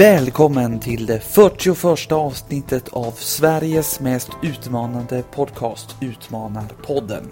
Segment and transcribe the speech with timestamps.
[0.00, 7.24] Välkommen till det 41 avsnittet av Sveriges mest utmanande podcast Utmanarpodden.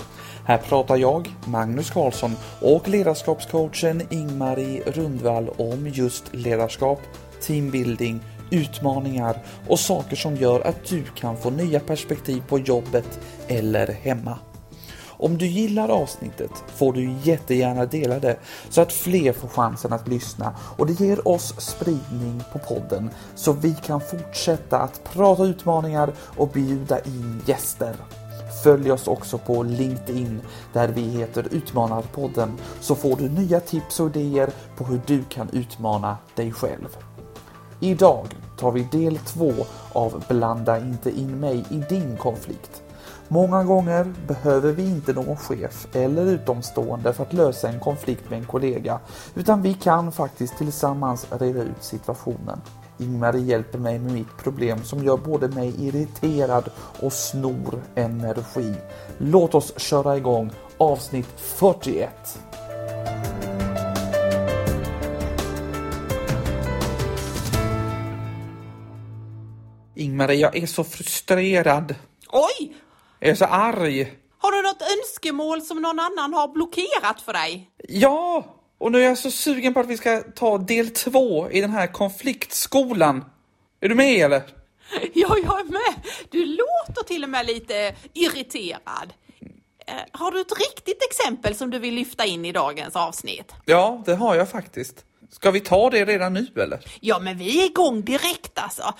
[0.45, 7.01] Här pratar jag, Magnus Karlsson och ledarskapscoachen Ingmarie Rundvall om just ledarskap,
[7.41, 8.21] teambuilding,
[8.51, 9.39] utmaningar
[9.69, 14.39] och saker som gör att du kan få nya perspektiv på jobbet eller hemma.
[15.21, 18.37] Om du gillar avsnittet får du jättegärna dela det
[18.71, 23.53] så att fler får chansen att lyssna och det ger oss spridning på podden så
[23.53, 27.95] vi kan fortsätta att prata utmaningar och bjuda in gäster.
[28.65, 30.41] Följ oss också på LinkedIn
[30.73, 35.49] där vi heter Utmanarpodden så får du nya tips och idéer på hur du kan
[35.53, 36.97] utmana dig själv.
[37.81, 38.27] Idag
[38.59, 39.53] tar vi del två
[39.93, 42.83] av Blanda inte in mig i din konflikt.
[43.31, 48.39] Många gånger behöver vi inte någon chef eller utomstående för att lösa en konflikt med
[48.39, 49.01] en kollega,
[49.35, 52.61] utan vi kan faktiskt tillsammans reda ut situationen.
[52.99, 56.71] Ingmarie hjälper mig med mitt problem som gör både mig irriterad
[57.03, 58.75] och snor energi.
[59.19, 62.39] Låt oss köra igång avsnitt 41.
[69.95, 71.95] Ingmarie, jag är så frustrerad.
[72.33, 72.75] Oj!
[73.21, 74.13] Jag är så arg.
[74.39, 77.71] Har du något önskemål som någon annan har blockerat för dig?
[77.89, 78.55] Ja!
[78.79, 81.71] Och nu är jag så sugen på att vi ska ta del två i den
[81.71, 83.25] här konfliktskolan.
[83.81, 84.43] Är du med eller?
[85.15, 85.95] Ja, jag är med.
[86.31, 89.13] Du låter till och med lite irriterad.
[89.87, 93.53] Eh, Har du ett riktigt exempel som du vill lyfta in i dagens avsnitt?
[93.65, 95.05] Ja, det har jag faktiskt.
[95.31, 96.81] Ska vi ta det redan nu eller?
[97.01, 98.95] Ja, men vi är igång direkt alltså.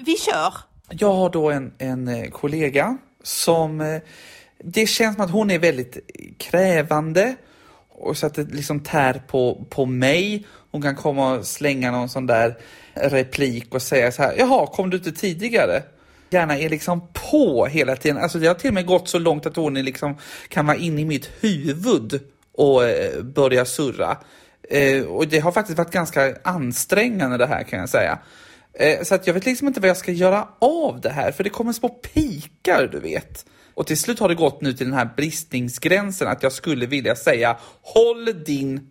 [0.00, 0.54] Vi kör.
[0.90, 3.80] Jag har då en, en eh, kollega som...
[3.80, 4.00] Eh,
[4.58, 5.98] det känns som att hon är väldigt
[6.38, 7.34] krävande
[7.88, 10.46] och så att det liksom tär på, på mig.
[10.70, 12.56] Hon kan komma och slänga någon sån där
[12.94, 15.82] replik och säga så här, jaha, kom du inte tidigare?
[16.30, 18.18] Gärna är liksom på hela tiden.
[18.18, 20.16] Alltså det har till och med gått så långt att hon är liksom,
[20.48, 22.20] kan vara inne i mitt huvud
[22.52, 24.16] och eh, börja surra.
[24.70, 28.18] Eh, och det har faktiskt varit ganska ansträngande det här kan jag säga.
[28.78, 31.44] Eh, Så att jag vet liksom inte vad jag ska göra av det här, för
[31.44, 33.46] det kommer små pikar, du vet.
[33.74, 37.16] Och till slut har det gått nu till den här bristningsgränsen att jag skulle vilja
[37.16, 38.90] säga Håll din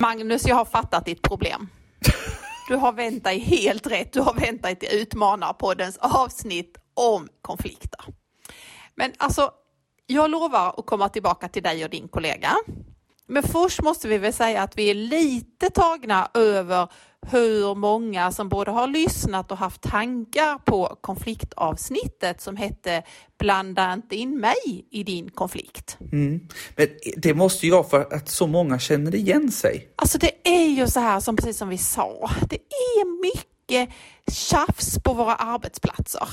[0.00, 1.68] Magnus, jag har fattat ditt problem.
[2.68, 4.12] Du har vänt dig helt rätt.
[4.12, 8.00] Du har vänt dig till Utmanarpoddens avsnitt om konflikter.
[8.96, 9.50] Men alltså,
[10.06, 12.50] jag lovar att komma tillbaka till dig och din kollega.
[13.28, 16.88] Men först måste vi väl säga att vi är lite tagna över
[17.26, 23.02] hur många som både har lyssnat och haft tankar på konfliktavsnittet som hette
[23.38, 25.96] Blanda inte in mig i din konflikt.
[25.98, 26.48] Men
[27.16, 29.88] det måste ju vara för att så många känner igen sig.
[29.96, 33.94] Alltså det är ju så här som precis som vi sa, det är mycket
[34.32, 36.28] tjafs på våra arbetsplatser.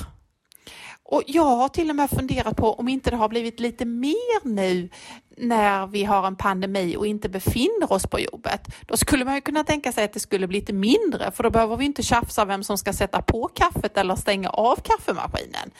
[1.12, 4.48] Och jag har till och med funderat på om inte det har blivit lite mer
[4.48, 4.88] nu
[5.36, 8.60] när vi har en pandemi och inte befinner oss på jobbet.
[8.86, 11.50] Då skulle man ju kunna tänka sig att det skulle bli lite mindre för då
[11.50, 15.70] behöver vi inte tjafsa vem som ska sätta på kaffet eller stänga av kaffemaskinen.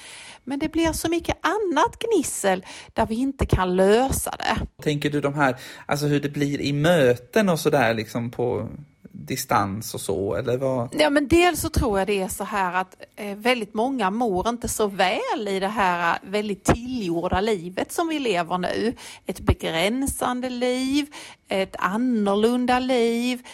[0.45, 4.83] Men det blir så mycket annat gnissel där vi inte kan lösa det.
[4.83, 5.57] Tänker du de här,
[5.87, 8.69] alltså hur det blir i möten och sådär liksom på
[9.13, 10.95] distans och så, eller vad?
[10.99, 14.49] Ja, men dels så tror jag det är så här att eh, väldigt många mår
[14.49, 18.95] inte så väl i det här eh, väldigt tillgjorda livet som vi lever nu.
[19.27, 21.07] Ett begränsande liv,
[21.49, 23.47] ett annorlunda liv.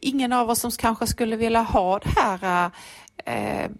[0.00, 2.70] Ingen av oss som kanske skulle vilja ha det här
[3.24, 3.70] eh, eh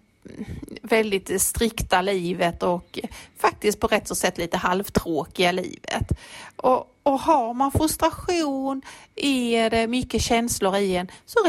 [0.81, 2.99] väldigt strikta livet och
[3.37, 6.11] faktiskt på rätt så sätt lite halvtråkiga livet.
[6.55, 8.81] Och, och har man frustration,
[9.15, 11.39] är det mycket känslor i en, så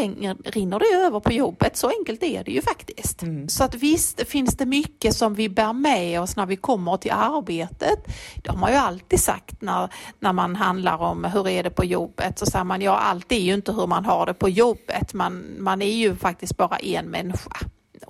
[0.45, 1.77] rinner, det över på jobbet.
[1.77, 3.23] Så enkelt är det ju faktiskt.
[3.49, 7.13] Så att visst finns det mycket som vi bär med oss när vi kommer till
[7.13, 7.99] arbetet.
[8.43, 9.89] Det har man ju alltid sagt när,
[10.21, 12.39] när man handlar om hur är det på jobbet.
[12.39, 15.15] Så säger man, ja allt är ju inte hur man har det på jobbet.
[15.15, 17.57] Man, man är ju faktiskt bara en människa.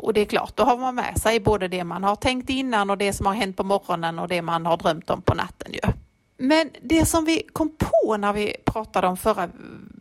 [0.03, 2.91] Och det är klart, då har man med sig både det man har tänkt innan
[2.91, 5.73] och det som har hänt på morgonen och det man har drömt om på natten
[5.73, 5.93] ju.
[6.39, 9.49] Men det som vi kom på när vi pratade om förra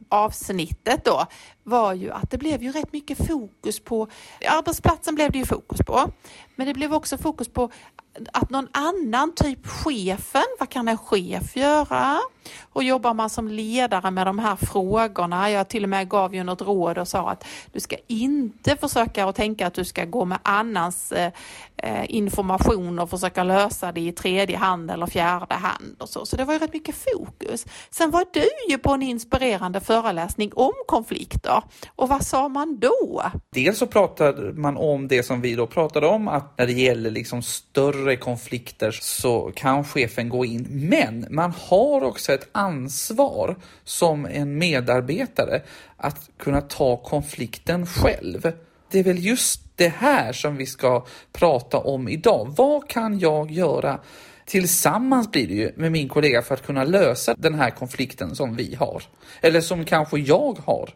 [0.10, 1.26] avsnittet då
[1.64, 4.08] var ju att det blev ju rätt mycket fokus på
[4.48, 6.12] arbetsplatsen blev det ju fokus på.
[6.56, 7.72] Men det blev också fokus på
[8.34, 12.18] att någon annan, typ chefen, vad kan en chef göra?
[12.74, 15.52] Och jobbar man som ledare med de här frågorna?
[15.52, 19.26] Jag till och med gav ju något råd och sa att du ska inte försöka
[19.26, 21.32] att tänka att du ska gå med annans eh,
[21.78, 26.26] eh, information och försöka lösa det i tredje hand eller fjärde hand och så.
[26.26, 27.66] Så det var ju rätt mycket fokus.
[27.90, 31.64] Sen var du ju på en inspirerande föreläsning om konflikter
[31.96, 33.24] och vad sa man då?
[33.54, 37.12] Dels så pratade man om det som vi då pratade om, att när det gäller
[37.12, 40.68] liksom större konflikter så kan chefen gå in.
[40.70, 45.62] Men man har också ett ansvar som en medarbetare
[45.98, 48.52] att kunna ta konflikten själv.
[48.92, 52.54] Det är väl just det här som vi ska prata om idag.
[52.58, 54.00] Vad kan jag göra
[54.46, 58.56] tillsammans blir det ju med min kollega för att kunna lösa den här konflikten som
[58.56, 59.04] vi har.
[59.42, 60.90] Eller som kanske jag har.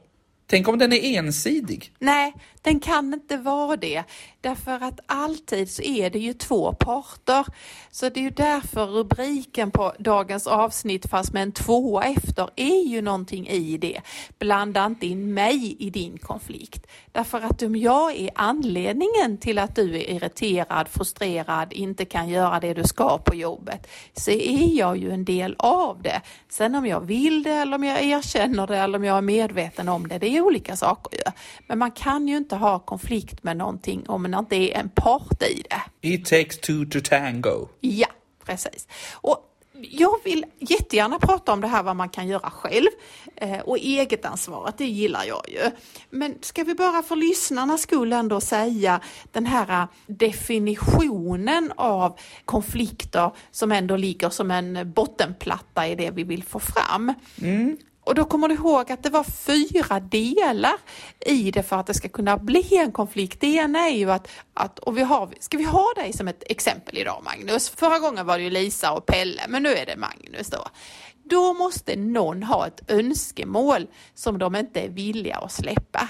[0.48, 1.92] Tänk om den är ensidig?
[2.00, 4.04] Nej, den kan inte vara det.
[4.46, 7.46] Därför att alltid så är det ju två parter.
[7.92, 12.88] Så det är ju därför rubriken på dagens avsnitt, fast med en tvåa efter, är
[12.88, 14.02] ju någonting i det.
[14.40, 16.88] Blanda inte in mig i din konflikt.
[17.12, 22.60] Därför att om jag är anledningen till att du är irriterad, frustrerad, inte kan göra
[22.60, 26.22] det du ska på jobbet, så är jag ju en del av det.
[26.50, 29.90] Sen om jag vill det eller om jag erkänner det eller om jag är medveten
[29.90, 31.32] om det, det är olika saker ju.
[31.68, 35.44] Men man kan ju inte ha konflikt med någonting om man inte är en part
[35.44, 36.10] i det.
[36.10, 37.68] It takes two to tango.
[37.80, 38.08] Ja,
[38.46, 38.88] precis.
[39.14, 39.52] Och
[39.82, 42.88] jag vill jättegärna prata om det här vad man kan göra själv
[43.36, 45.72] eh, och eget ansvaret, det gillar jag ju.
[46.10, 49.00] Men ska vi bara för lyssnarnas skull ändå säga
[49.32, 56.44] den här definitionen av konflikter som ändå ligger som en bottenplatta i det vi vill
[56.44, 57.14] få fram.
[57.42, 57.78] Mm.
[58.06, 60.74] Och då kommer du ihåg att det var fyra delar
[61.20, 63.42] i det för att det ska kunna bli en konflikt.
[63.42, 66.44] Det ena är ju att, att och vi har, ska vi ha dig som ett
[66.46, 67.70] exempel idag Magnus?
[67.70, 70.68] Förra gången var det ju Lisa och Pelle, men nu är det Magnus då.
[71.24, 76.10] Då måste någon ha ett önskemål som de inte är villiga att släppa.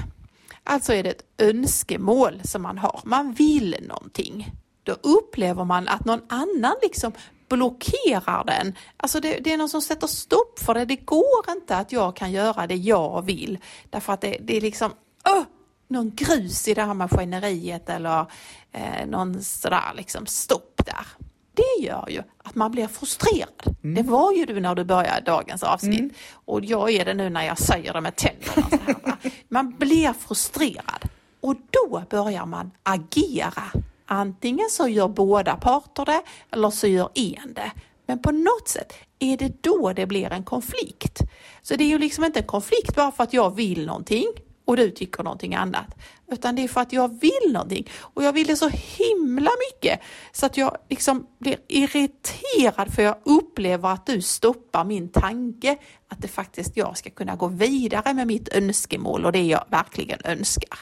[0.64, 3.02] Alltså är det ett önskemål som man har.
[3.04, 4.52] Man vill någonting.
[4.84, 7.12] Då upplever man att någon annan liksom
[7.50, 8.76] blockerar den.
[8.98, 10.86] Alltså det, det, är någon som sätter stopp för det.
[10.86, 13.58] Det går inte att jag kan göra det jag vill
[13.90, 14.92] därför att det, det är liksom
[15.30, 15.44] oh,
[15.88, 18.26] någon grus i det här maskineriet eller
[18.72, 21.06] eh, någon sådär liksom stopp där.
[21.54, 23.78] Det gör ju att man blir frustrerad.
[23.84, 23.96] Mm.
[23.96, 26.14] Det var ju du när du började dagens avsnitt mm.
[26.32, 28.70] och jag är det nu när jag säger det med tänderna.
[28.70, 31.10] Så här, man blir frustrerad
[31.42, 33.64] och då börjar man agera
[34.06, 36.22] Antingen så gör båda parter det
[36.52, 37.72] eller så gör en det.
[38.08, 41.22] Men på något sätt är det då det blir en konflikt.
[41.62, 44.26] Så det är ju liksom inte en konflikt bara för att jag vill någonting
[44.66, 45.96] och du tycker någonting annat.
[46.28, 50.00] Utan det är för att jag vill någonting och jag vill det så himla mycket
[50.32, 56.22] så att jag liksom blir irriterad för jag upplever att du stoppar min tanke att
[56.22, 60.80] det faktiskt jag ska kunna gå vidare med mitt önskemål och det jag verkligen önskar.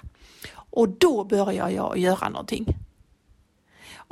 [0.56, 2.76] Och då börjar jag göra någonting.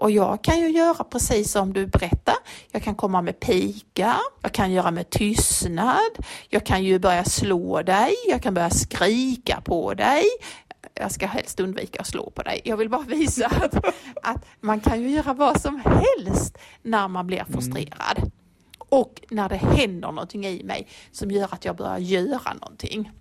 [0.02, 2.36] Och jag kan ju göra precis som du berättar.
[2.72, 7.82] Jag kan komma med pika, jag kan göra med tystnad, jag kan ju börja slå
[7.82, 10.24] dig, jag kan börja skrika på dig.
[10.94, 12.62] Jag ska helst undvika att slå på dig.
[12.64, 13.86] Jag vill bara visa att,
[14.24, 18.18] att man kan ju göra vad som helst när man blir frustrerad.
[18.18, 18.32] Mm.
[18.80, 23.12] Och när det händer någonting i mig som gör att jag börjar göra någonting.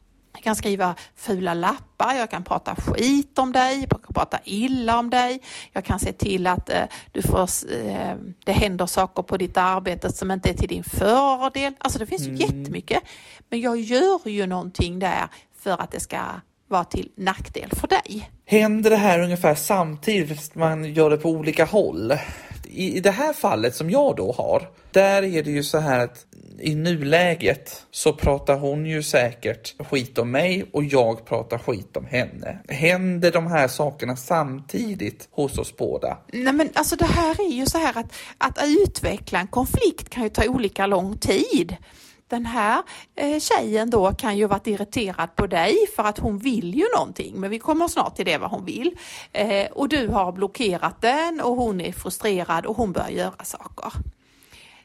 [0.40, 4.98] Jag kan skriva fula lappar, jag kan prata skit om dig, jag kan prata illa
[4.98, 5.40] om dig,
[5.72, 6.82] jag kan se till att eh,
[7.12, 8.14] du får, eh,
[8.44, 11.72] det händer saker på ditt arbete som inte är till din fördel.
[11.78, 12.36] Alltså det finns mm.
[12.36, 13.02] jättemycket.
[13.48, 15.28] Men jag gör ju någonting där
[15.58, 16.18] för att det ska
[16.68, 18.30] vara till nackdel för dig.
[18.46, 22.12] Händer det här ungefär samtidigt fast man gör det på olika håll?
[22.64, 26.26] I det här fallet som jag då har, där är det ju så här att
[26.62, 32.06] i nuläget så pratar hon ju säkert skit om mig och jag pratar skit om
[32.06, 32.58] henne.
[32.68, 36.18] Händer de här sakerna samtidigt hos oss båda?
[36.32, 40.22] Nej men alltså det här är ju så här att, att utveckla en konflikt kan
[40.22, 41.76] ju ta olika lång tid
[42.30, 42.82] den här
[43.16, 47.40] eh, tjejen då kan ju varit irriterad på dig för att hon vill ju någonting,
[47.40, 48.98] men vi kommer snart till det vad hon vill.
[49.32, 53.92] Eh, och du har blockerat den och hon är frustrerad och hon börjar göra saker.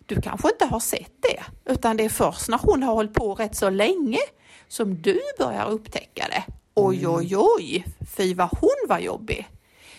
[0.06, 3.36] Du kanske inte har sett det, utan det är först när hon har hållit på
[3.36, 4.20] rätt så länge
[4.68, 6.44] som du börjar upptäcka det.
[6.74, 7.16] Oj, mm.
[7.16, 7.86] oj, oj,
[8.18, 9.50] fy vad hon var jobbig.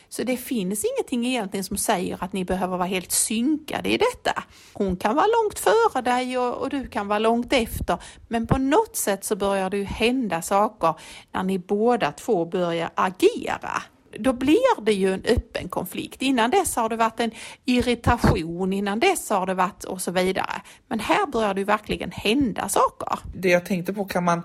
[0.08, 4.42] Så det finns ingenting egentligen som säger att ni behöver vara helt synkade i detta.
[4.72, 7.98] Hon kan vara långt före dig och, och, du kan vara långt efter.
[8.28, 10.94] Men på något sätt så börjar det ju hända saker
[11.32, 13.82] när ni båda två börjar agera.
[14.18, 16.23] Då blir det ju en öppen konflikt.
[16.23, 17.30] Innan dess har det varit en
[17.64, 20.62] irritation, innan dess har det varit och så vidare.
[20.88, 23.18] Men här börjar det ju verkligen hända saker.
[23.35, 24.42] Det jag tänkte på, kan man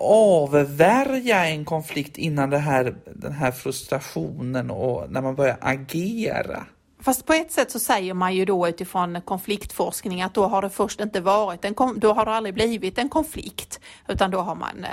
[0.00, 6.66] avvärja en konflikt innan det här, den här frustrationen och när man börjar agera?
[7.00, 10.70] Fast på ett sätt så säger man ju då utifrån konfliktforskning att då har det
[10.70, 14.86] först inte varit en, då har det aldrig blivit en konflikt, utan då har man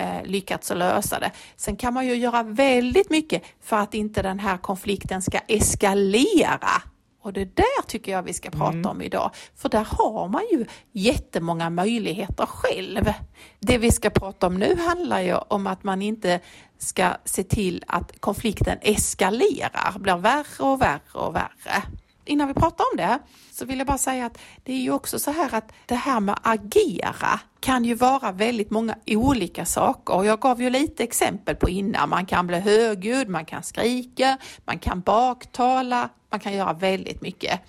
[0.00, 1.30] eh, lyckats att lösa det.
[1.56, 6.82] Sen kan man ju göra väldigt mycket för att inte den här konflikten ska eskalera
[7.22, 8.86] och det där tycker jag vi ska prata mm.
[8.86, 9.30] om idag.
[9.56, 13.12] För där har man ju jättemånga möjligheter själv.
[13.60, 16.40] Det vi ska prata om nu handlar ju om att man inte
[16.78, 21.82] ska se till att konflikten eskalerar, blir värre och värre och värre.
[22.30, 23.18] Innan vi pratar om det
[23.50, 26.20] så vill jag bara säga att det är ju också så här att det här
[26.20, 30.24] med agera kan ju vara väldigt många olika saker.
[30.24, 32.08] Jag gav ju lite exempel på innan.
[32.08, 37.60] Man kan bli högljudd, man kan skrika, man kan baktala, man kan göra väldigt mycket.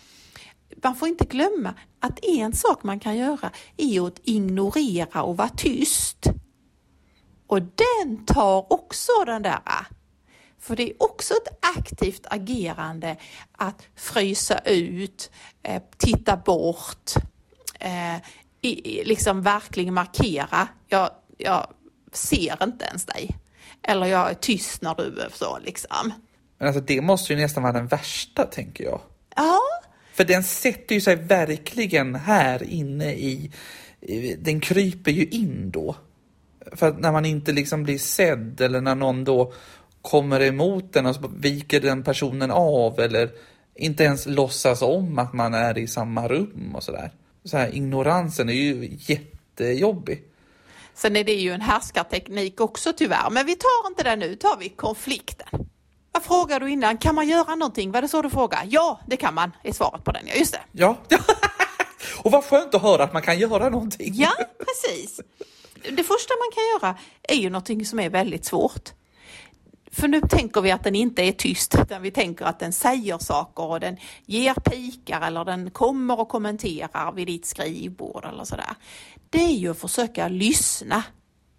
[0.84, 5.50] Man får inte glömma att en sak man kan göra är att ignorera och vara
[5.50, 6.26] tyst.
[7.48, 9.86] Och den tar också den där ah,
[10.62, 13.16] för det är också ett aktivt agerande
[13.52, 15.32] att frysa ut,
[15.64, 17.12] eh, titta bort,
[17.80, 18.22] eh,
[19.04, 20.68] liksom verkligen markera.
[20.88, 21.68] Jag, jag
[22.12, 23.36] ser inte ens dig.
[23.84, 26.14] Eller jag är tyst när du är så liksom.
[26.58, 29.02] Men alltså det måste ju nästan vara den värsta tänker jag.
[29.36, 29.60] Ja.
[30.14, 33.52] För den sätter ju sig verkligen här inne i,
[34.38, 35.96] den kryper ju in då.
[36.74, 39.54] För att när man inte liksom blir sedd eller när någon då
[40.02, 43.30] kommer emot den och så viker den personen av eller
[43.76, 47.12] inte ens låtsas om att man är i samma rum och sådär.
[47.44, 50.24] Så här, ignoransen är ju jättejobbig.
[50.94, 54.58] Sen är det ju en härskarteknik också tyvärr, men vi tar inte det nu, tar
[54.58, 55.68] vi konflikten.
[56.12, 56.98] Vad frågade du innan?
[56.98, 57.92] Kan man göra någonting?
[57.92, 58.68] Var det så du frågade?
[58.70, 60.24] Ja, det kan man, är svaret på den.
[60.28, 60.62] Ja, just det.
[60.72, 60.98] Ja,
[62.24, 64.14] och vad skönt att höra att man kan göra någonting.
[64.16, 65.22] Ja, precis.
[65.74, 68.90] Det första man kan göra är ju någonting som är väldigt svårt.
[69.92, 73.18] För nu tänker vi att den inte är tyst, utan vi tänker att den säger
[73.18, 78.76] saker och den ger pikar eller den kommer och kommenterar vid ditt skrivbord eller sådär.
[79.30, 81.04] Det är ju att försöka lyssna.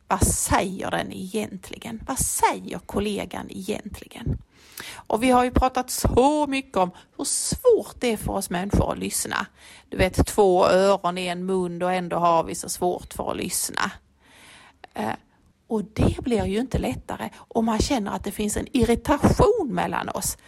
[0.08, 2.02] Vad säger den egentligen?
[2.06, 4.38] Vad säger kollegan egentligen?
[4.94, 8.92] Och vi har ju pratat så mycket om hur svårt det är för oss människor
[8.92, 9.46] att lyssna.
[9.88, 13.36] Du vet, två öron i en mun och ändå har vi så svårt för att
[13.36, 13.90] lyssna.
[14.94, 15.12] Eh,
[15.72, 20.08] och det blir ju inte lättare om man känner att det finns en irritation mellan
[20.08, 20.38] oss.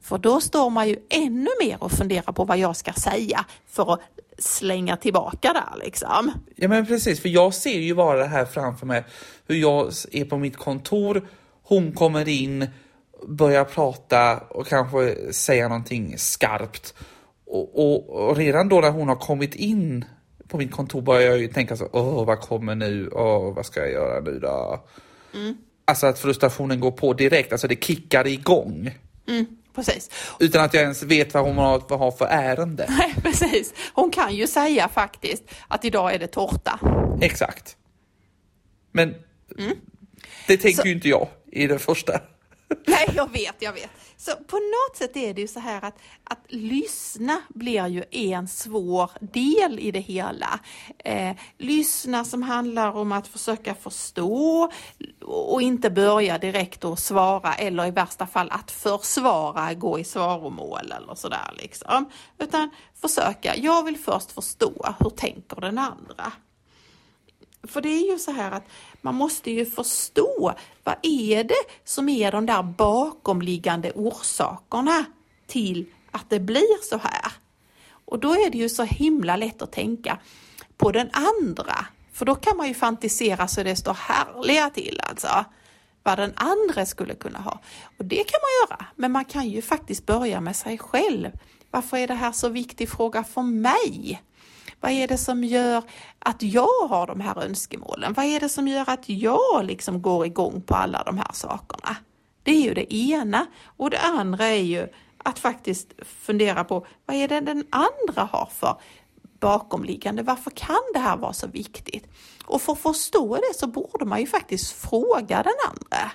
[0.00, 3.92] För då står man ju ännu mer och funderar på vad jag ska säga för
[3.92, 4.00] att
[4.38, 6.32] slänga tillbaka där liksom.
[6.56, 9.04] Ja men precis, för jag ser ju bara det här framför mig,
[9.46, 11.28] hur jag är på mitt kontor,
[11.62, 12.66] hon kommer in,
[13.28, 16.94] börjar prata och kanske säga någonting skarpt.
[17.46, 20.04] Och, och, och redan då när hon har kommit in
[20.48, 23.80] på mitt kontor börjar jag ju tänka så, åh vad kommer nu, åh vad ska
[23.80, 24.84] jag göra nu då?
[25.34, 25.56] Mm.
[25.84, 28.90] Alltså att frustrationen går på direkt, alltså det kickar igång.
[29.28, 30.10] Mm, precis.
[30.40, 32.86] Utan att jag ens vet vad hon har, vad har för ärende.
[32.98, 33.74] Nej, precis.
[33.94, 36.80] Hon kan ju säga faktiskt att idag är det tårta.
[37.20, 37.76] Exakt.
[38.92, 39.14] Men
[39.58, 39.76] mm.
[40.46, 40.88] det tänker så...
[40.88, 42.20] ju inte jag i det första.
[42.86, 43.90] Nej, jag vet, jag vet.
[44.16, 48.48] Så på något sätt är det ju så här att, att lyssna blir ju en
[48.48, 50.60] svår del i det hela.
[50.98, 54.70] Eh, lyssna som handlar om att försöka förstå
[55.22, 60.92] och inte börja direkt att svara eller i värsta fall att försvara, gå i svaromål
[60.92, 62.10] eller sådär liksom.
[62.38, 66.32] Utan försöka, jag vill först förstå, hur tänker den andra?
[67.66, 68.68] För det är ju så här att
[69.00, 70.54] man måste ju förstå
[70.84, 75.04] vad är det som är de där bakomliggande orsakerna
[75.46, 77.32] till att det blir så här.
[78.04, 80.18] Och då är det ju så himla lätt att tänka
[80.76, 85.44] på den andra, för då kan man ju fantisera så det står härliga till alltså.
[86.02, 87.60] Vad den andra skulle kunna ha.
[87.98, 91.30] Och det kan man göra, men man kan ju faktiskt börja med sig själv.
[91.70, 94.22] Varför är det här så viktig fråga för mig?
[94.84, 95.82] Vad är det som gör
[96.18, 98.12] att jag har de här önskemålen?
[98.12, 101.96] Vad är det som gör att jag liksom går igång på alla de här sakerna?
[102.42, 103.46] Det är ju det ena.
[103.76, 104.88] Och det andra är ju
[105.18, 108.80] att faktiskt fundera på vad är det den andra har för
[109.40, 110.22] bakomliggande?
[110.22, 112.08] Varför kan det här vara så viktigt?
[112.46, 116.10] Och för att förstå det så borde man ju faktiskt fråga den andra.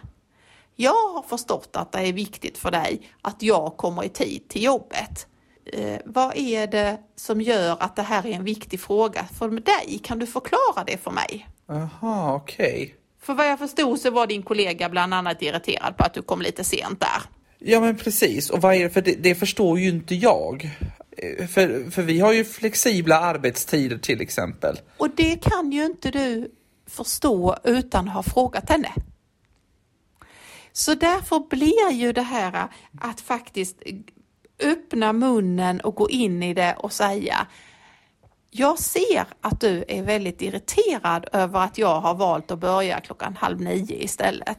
[0.76, 4.64] Jag har förstått att det är viktigt för dig att jag kommer i tid till
[4.64, 5.28] jobbet
[5.74, 10.00] eh, vad är det som gör att det här är en viktig fråga för dig?
[10.04, 11.48] Kan du förklara det för mig?
[11.70, 12.84] Aha, okej.
[12.84, 12.92] Okay.
[13.22, 16.42] För vad jag förstod så var din kollega bland annat irriterad på att du kom
[16.42, 17.22] lite sent där.
[17.60, 20.70] Ja men precis, och vad är det, för det, det förstår ju inte jag.
[21.18, 24.80] Eh, För, för vi har ju flexibla arbetstider till exempel.
[24.98, 26.52] Och det kan ju inte du
[26.90, 28.94] förstå utan att ha frågat henne.
[30.72, 32.68] Så därför blir ju det här
[33.00, 33.76] att faktiskt
[34.64, 37.48] öppna munnen och gå in i det och säga
[38.52, 43.36] jag ser att du är väldigt irriterad över att jag har valt att börja klockan
[43.36, 44.58] halv nio istället.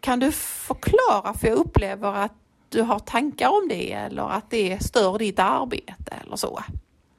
[0.00, 2.32] Kan du förklara, för jag upplever att
[2.68, 6.62] du har tankar om det eller att det stör ditt arbete eller så.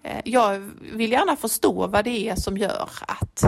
[0.03, 3.43] Eh, jag vill gärna förstå vad det är som gör att.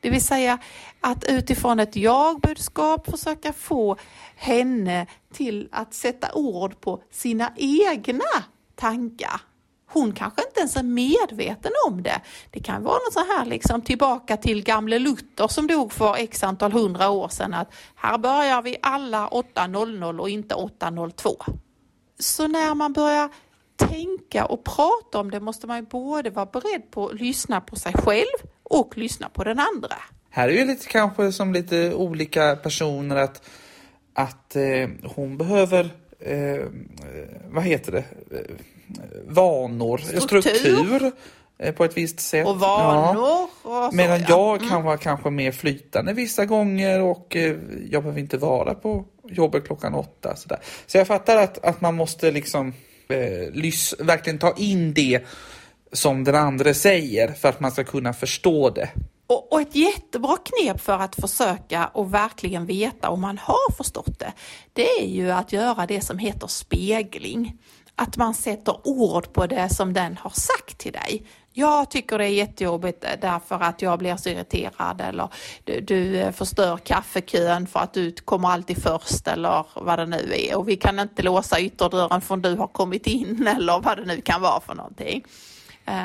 [0.00, 0.58] Det vill säga
[1.00, 3.96] att utifrån ett jag-budskap försöka få
[4.36, 8.24] henne till att sätta ord på sina egna
[8.74, 9.40] tankar.
[9.90, 12.20] Hon kanske inte ens är medveten om det.
[12.50, 16.44] Det kan vara något så här liksom tillbaka till gamle Luther som dog för x
[16.44, 21.58] antal hundra år sedan att här börjar vi alla 8.00 och inte 8.02.
[22.18, 23.30] Så när man börjar
[23.76, 27.76] tänka och prata om det måste man ju både vara beredd på att lyssna på
[27.76, 29.96] sig själv och lyssna på den andra.
[30.30, 33.42] Här är ju lite kanske som lite olika personer att,
[34.14, 36.64] att eh, hon behöver, eh,
[37.50, 38.04] vad heter det,
[38.38, 38.54] eh,
[39.28, 40.40] vanor, Struktur.
[40.40, 41.12] struktur
[41.58, 42.46] eh, på ett visst sätt.
[42.46, 44.26] Och vanor och så, Medan ja.
[44.28, 44.68] jag Mm.
[44.70, 47.56] kan vara kanske mer flytande vissa gånger och eh,
[47.90, 50.36] jag behöver inte vara på jobbet klockan åtta.
[50.36, 50.58] Sådär.
[50.86, 52.68] Så jag fattar att, att man måste liksom
[53.08, 53.54] eh,
[53.98, 55.20] verkligen ta in det
[55.92, 58.90] som den andra säger för att man ska kunna förstå det.
[59.26, 64.18] Och, och ett jättebra knep för att försöka och verkligen veta om man har förstått
[64.18, 64.32] det,
[64.72, 67.58] det är ju att göra det som heter spegling.
[67.94, 71.22] Att man sätter ord på det som den har sagt till dig.
[71.52, 75.28] Jag tycker det är jättejobbigt därför att jag blir så irriterad eller
[75.64, 80.56] du, du förstör kaffekön för att du kommer alltid först eller vad det nu är
[80.56, 84.20] och vi kan inte låsa ytterdörren förrän du har kommit in eller vad det nu
[84.20, 85.24] kan vara för någonting.
[85.88, 86.04] Eh,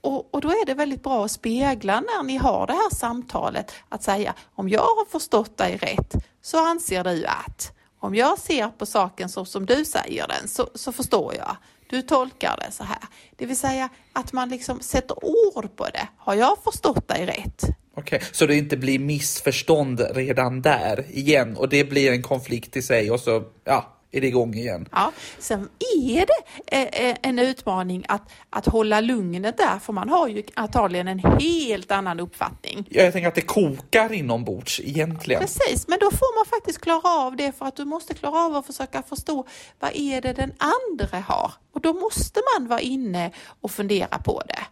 [0.00, 3.72] och, och då är det väldigt bra att spegla när ni har det här samtalet
[3.88, 8.68] att säga om jag har förstått dig rätt så anser du att om jag ser
[8.68, 11.56] på saken så som du säger den så, så förstår jag.
[11.90, 12.98] Du tolkar det så här.
[13.36, 16.08] Det vill säga att man liksom sätter ord på det.
[16.16, 17.64] Har jag förstått dig rätt?
[17.94, 22.82] Okej, så det inte blir missförstånd redan där igen och det blir en konflikt i
[22.82, 24.88] sig och så ja, är det igång igen.
[24.92, 30.08] Ja, sen är det eh, eh, en utmaning att, att hålla lugnet där, för man
[30.08, 32.86] har ju antagligen en helt annan uppfattning.
[32.90, 35.40] Jag tänker att det kokar inombords egentligen.
[35.40, 38.56] Precis, men då får man faktiskt klara av det för att du måste klara av
[38.56, 39.46] att försöka förstå
[39.80, 41.52] vad är det den andra har?
[41.72, 44.62] Och då måste man vara inne och fundera på det.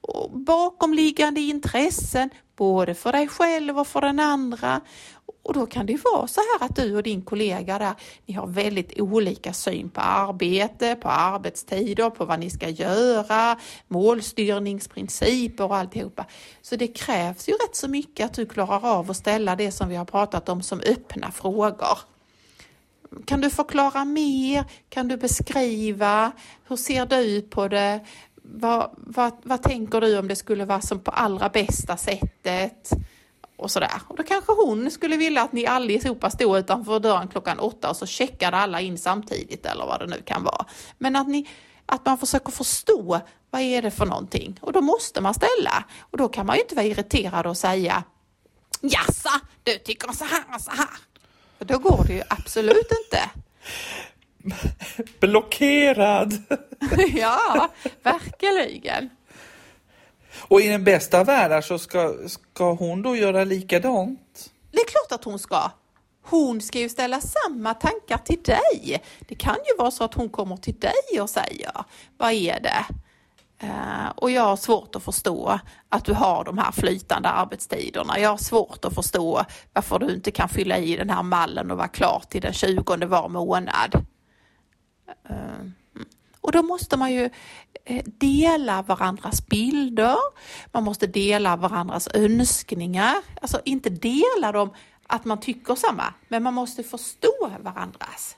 [0.00, 4.80] Och bakomliggande intressen, både för dig själv och för den andra.
[5.50, 7.94] Och då kan det ju vara så här att du och din kollega där,
[8.26, 13.58] ni har väldigt olika syn på arbete, på arbetstider, på vad ni ska göra,
[13.88, 16.26] målstyrningsprinciper och alltihopa.
[16.62, 19.88] Så det krävs ju rätt så mycket att du klarar av att ställa det som
[19.88, 21.98] vi har pratat om som öppna frågor.
[23.24, 24.64] Kan du förklara mer?
[24.88, 26.32] Kan du beskriva?
[26.68, 28.00] Hur ser du på det?
[28.34, 32.92] Vad, vad, vad tänker du om det skulle vara som på allra bästa sättet?
[33.60, 34.02] Och sådär.
[34.08, 37.96] Och då kanske hon skulle vilja att ni allihopa stod utanför dörren klockan åtta och
[37.96, 40.64] så checkade alla in samtidigt eller vad det nu kan vara.
[40.98, 41.48] Men att, ni,
[41.86, 43.20] att man försöker förstå
[43.50, 45.84] vad är det för någonting och då måste man ställa.
[46.00, 48.04] Och då kan man ju inte vara irriterad och säga
[48.80, 50.98] Jassa, du tycker så här och så här.
[51.58, 53.30] För då går det ju absolut inte.
[55.20, 56.42] Blockerad!
[57.14, 57.68] ja,
[58.02, 59.10] verkligen.
[60.40, 64.50] Och i den bästa av världar så ska, ska hon då göra likadant?
[64.70, 65.70] Det är klart att hon ska.
[66.22, 69.02] Hon ska ju ställa samma tankar till dig.
[69.28, 71.72] Det kan ju vara så att hon kommer till dig och säger,
[72.18, 72.84] vad är det?
[73.62, 78.18] Uh, och jag har svårt att förstå att du har de här flytande arbetstiderna.
[78.18, 81.76] Jag har svårt att förstå varför du inte kan fylla i den här mallen och
[81.76, 84.06] vara klar till den 20 var månad.
[85.30, 85.70] Uh,
[86.40, 87.30] och då måste man ju
[87.84, 90.16] eh, dela varandras bilder,
[90.72, 94.70] man måste dela varandras önskningar, alltså inte dela dem
[95.06, 98.36] att man tycker samma, men man måste förstå varandras.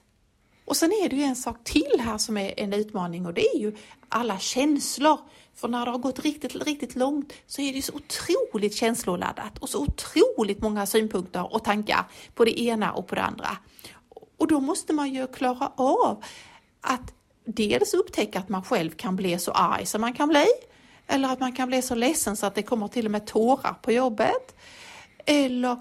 [0.64, 3.46] Och sen är det ju en sak till här som är en utmaning och det
[3.46, 3.76] är ju
[4.08, 5.18] alla känslor.
[5.54, 9.58] För när det har gått riktigt, riktigt långt så är det ju så otroligt känsloladdat
[9.58, 13.56] och så otroligt många synpunkter och tankar på det ena och på det andra.
[14.36, 16.24] Och då måste man ju klara av
[16.80, 20.46] att dels upptäcka att man själv kan bli så arg som man kan bli.
[21.06, 23.74] Eller att man kan bli så ledsen så att det kommer till och med tårar
[23.82, 24.56] på jobbet.
[25.26, 25.80] Eller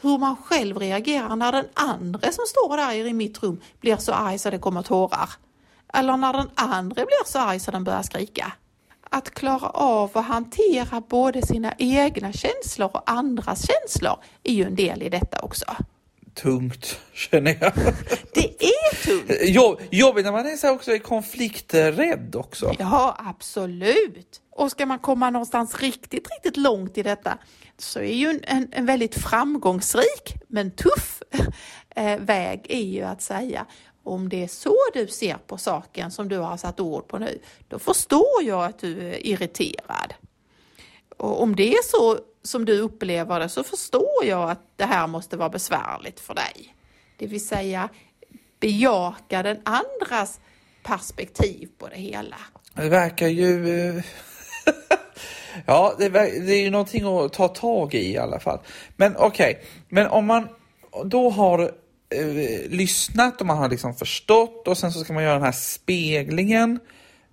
[0.00, 4.12] hur man själv reagerar när den andra som står där i mitt rum blir så
[4.12, 5.30] arg så det kommer tårar.
[5.94, 8.52] Eller när den andra blir så arg så den börjar skrika.
[9.10, 14.74] Att klara av att hantera både sina egna känslor och andras känslor är ju en
[14.74, 15.64] del i detta också.
[16.34, 17.72] Tungt, känner jag.
[18.34, 19.40] Det är tungt!
[19.42, 22.74] Jobb, jobbigt när man är så också är konflikträdd också.
[22.78, 24.40] Ja, absolut.
[24.50, 27.38] Och ska man komma någonstans riktigt, riktigt långt i detta
[27.78, 31.22] så är ju en, en väldigt framgångsrik men tuff
[31.96, 33.66] eh, väg är ju att säga
[34.02, 37.40] om det är så du ser på saken som du har satt ord på nu,
[37.68, 40.14] då förstår jag att du är irriterad.
[41.20, 45.06] Och om det är så som du upplever det så förstår jag att det här
[45.06, 46.74] måste vara besvärligt för dig.
[47.16, 47.88] Det vill säga
[48.60, 50.40] bejaka den andras
[50.82, 52.36] perspektiv på det hela.
[52.74, 53.80] Det verkar ju...
[53.88, 54.04] Eh,
[55.66, 58.58] ja, det, det, är ju någonting att ta tag i i alla fall.
[58.96, 59.64] Men okej, okay.
[59.88, 60.48] men om man
[61.04, 61.60] då har
[62.10, 65.52] eh, lyssnat och man har liksom förstått och sen så ska man göra den här
[65.52, 66.80] speglingen.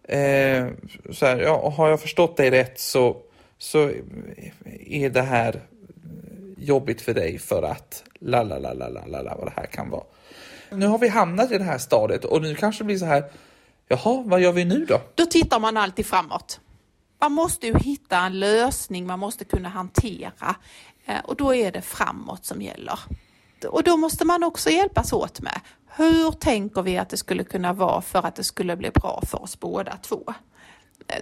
[0.04, 0.68] Eh,
[1.12, 3.18] så här, ja, har jag förstått dig rätt så,
[3.58, 3.92] så
[4.86, 5.62] är det här
[6.58, 9.66] jobbigt för dig för att la la la la la la la vad det här
[9.66, 10.04] kan vara.
[10.72, 13.24] Nu har vi hamnat i det här stadiet och nu kanske det blir så här,
[13.88, 15.02] jaha, vad gör vi nu då?
[15.16, 16.60] Då tittar man alltid framåt.
[17.20, 20.56] Man måste ju hitta en lösning man måste kunna hantera
[21.06, 23.00] eh, och då är det framåt som gäller
[23.66, 25.60] och då måste man också hjälpas åt med.
[25.88, 29.42] Hur tänker vi att det skulle kunna vara för att det skulle bli bra för
[29.42, 30.24] oss båda två?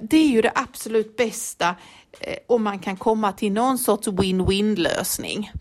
[0.02, 1.76] Det är ju det absolut bästa
[2.19, 5.52] eh, om man kan komma till någon sorts win-win lösning.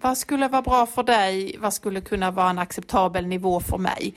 [0.00, 1.56] Vad skulle vara bra för dig?
[1.58, 4.14] Vad skulle kunna vara en acceptabel nivå för mig?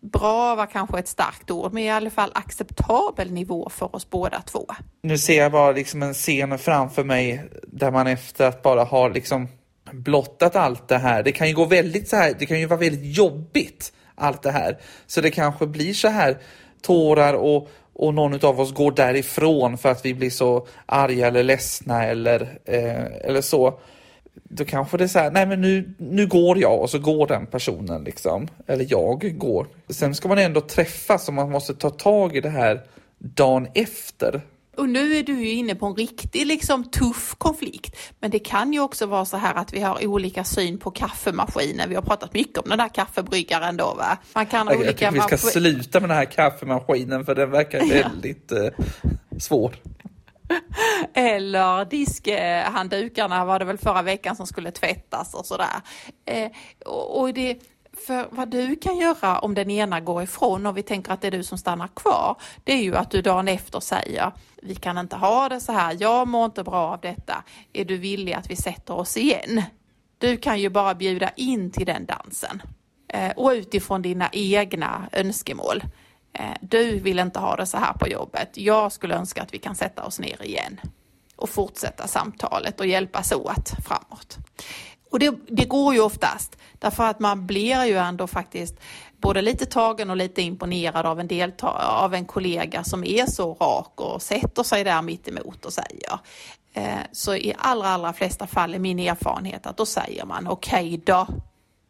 [0.00, 4.40] Bra var kanske ett starkt ord, men i alla fall acceptabel nivå för oss båda
[4.40, 4.66] två.
[5.02, 9.08] Nu ser jag bara liksom en scen framför mig där man efter att bara ha
[9.08, 9.48] liksom
[9.92, 11.22] blottat allt det här.
[11.22, 14.50] Det kan ju gå väldigt så här, det kan ju vara väldigt jobbigt allt det
[14.50, 14.78] här.
[15.06, 16.38] Så det kanske blir så här
[16.82, 17.68] tårar och,
[18.00, 22.58] och någon av oss går därifrån för att vi blir så arga eller ledsna eller,
[22.64, 23.80] eh, eller så.
[24.34, 27.26] Då kanske det är så här, nej men nu, nu går jag och så går
[27.26, 28.48] den personen liksom.
[28.66, 29.66] Eller jag går.
[29.88, 32.80] Sen ska man ändå träffas och man måste ta tag i det här
[33.18, 34.40] dagen efter.
[34.76, 37.96] Och nu är du ju inne på en riktig liksom tuff konflikt.
[38.20, 41.88] Men det kan ju också vara så här att vi har olika syn på kaffemaskinen.
[41.88, 44.18] Vi har pratat mycket om den där kaffebryggaren då va?
[44.34, 45.04] Man kan ha jag, olika...
[45.04, 48.68] Jag vi ska sluta med den här kaffemaskinen för den verkar väldigt eh,
[49.38, 49.74] svår.
[51.14, 55.80] Eller diskhanddukarna var det väl förra veckan som skulle tvättas och sådär.
[56.24, 56.50] Eh,
[56.86, 57.58] och, och det,
[58.06, 61.26] för vad du kan göra om den ena går ifrån och vi tänker att det
[61.26, 64.32] är du som stannar kvar, det är ju att du dagen efter säger
[64.62, 67.96] vi kan inte ha det så här, jag mår inte bra av detta, är du
[67.96, 69.62] villig att vi sätter oss igen?
[70.18, 72.62] Du kan ju bara bjuda in till den dansen
[73.08, 75.82] eh, och utifrån dina egna önskemål.
[76.32, 79.58] Eh, du vill inte ha det så här på jobbet, jag skulle önska att vi
[79.58, 80.80] kan sätta oss ner igen
[81.36, 84.38] och fortsätta samtalet och hjälpas åt framåt.
[85.10, 88.80] Och det, det, går ju oftast därför att man blir ju ändå faktiskt
[89.16, 93.54] både lite tagen och lite imponerad av en, delta- av en kollega som är så
[93.54, 96.18] rak och sätter sig där mitt emot och säger.
[96.72, 100.94] Eh, så i allra, allra flesta fall är min erfarenhet att då säger man okej
[100.94, 101.26] okay då,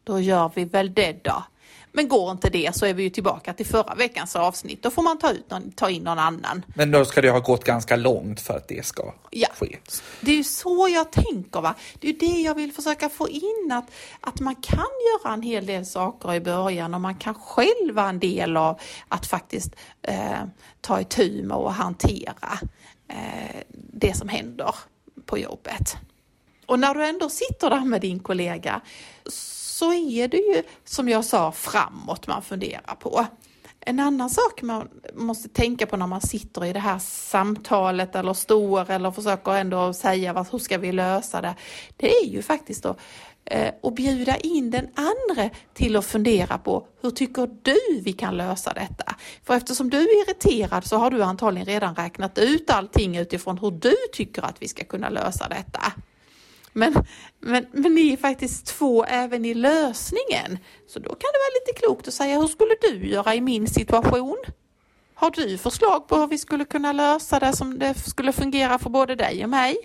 [0.03, 1.43] då gör vi väl det då.
[1.91, 4.83] Men går inte det så är vi ju tillbaka till förra veckans avsnitt.
[4.83, 6.65] Då får man ta, ut någon, ta in någon annan.
[6.75, 9.47] Men då ska det ha gått ganska långt för att det ska ja.
[9.59, 9.77] ske.
[10.21, 11.61] Det är ju så jag tänker.
[11.61, 11.75] Va?
[11.99, 13.71] Det är det jag vill försöka få in.
[13.71, 17.95] Att, att man kan göra en hel del saker i början och man kan själv
[17.95, 20.43] vara en del av att faktiskt eh,
[20.81, 22.59] ta itu med och hantera
[23.07, 24.75] eh, det som händer
[25.25, 25.97] på jobbet.
[26.65, 28.81] Och när du ändå sitter där med din kollega
[29.81, 33.25] så är det ju som jag sa framåt man funderar på.
[33.79, 38.33] En annan sak man måste tänka på när man sitter i det här samtalet eller
[38.33, 41.55] står eller försöker ändå säga hur ska vi lösa det.
[41.97, 42.95] Det är ju faktiskt då
[43.81, 48.37] och att bjuda in den andra till att fundera på hur tycker du vi kan
[48.37, 49.15] lösa detta?
[49.43, 53.71] För eftersom du är irriterad så har du antagligen redan räknat ut allting utifrån hur
[53.71, 55.93] du tycker att vi ska kunna lösa detta.
[56.73, 56.93] Men,
[57.39, 60.59] men, men ni är faktiskt två även i lösningen.
[60.87, 63.67] Så då kan det vara lite klokt att säga, hur skulle du göra i min
[63.67, 64.37] situation?
[65.13, 68.89] Har du förslag på hur vi skulle kunna lösa det som det skulle fungera för
[68.89, 69.77] både dig och mig?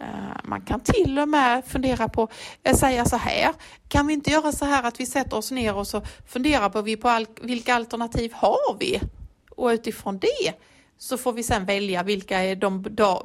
[0.00, 0.06] Eh,
[0.44, 2.28] man kan till och med fundera på,
[2.62, 3.54] eh, säga så här,
[3.88, 6.82] kan vi inte göra så här att vi sätter oss ner och så funderar på
[7.42, 9.00] vilka alternativ har vi?
[9.50, 10.52] Och utifrån det
[11.04, 13.22] så får vi sen välja vilka är de bra,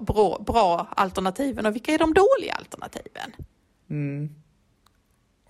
[0.47, 3.33] bra alternativen och vilka är de dåliga alternativen.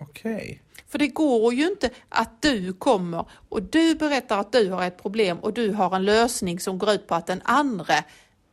[0.00, 0.62] Okej.
[0.88, 5.02] För det går ju inte att du kommer och du berättar att du har ett
[5.02, 7.94] problem och du har en lösning som går ut på att den andra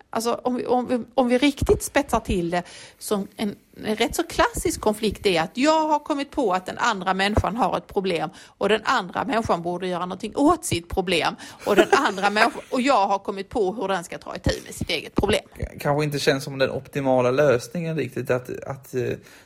[0.10, 2.64] Alltså om vi, om, vi, om vi riktigt spetsar till det,
[2.98, 6.78] som en, en rätt så klassisk konflikt är att jag har kommit på att den
[6.78, 11.36] andra människan har ett problem och den andra människan borde göra någonting åt sitt problem
[11.66, 14.76] och den andra människan, och jag har kommit på hur den ska ta itu med
[14.76, 15.44] sitt eget problem.
[15.80, 19.02] Kanske inte känns som den optimala lösningen riktigt att, att eh,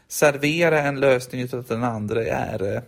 [0.07, 2.83] servera en lösning utan att den andra är